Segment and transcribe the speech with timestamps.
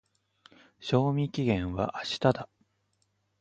[0.79, 2.49] 賞味期限は明日だ。